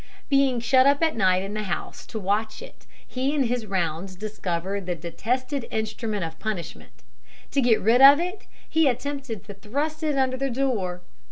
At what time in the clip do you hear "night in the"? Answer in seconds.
1.15-1.61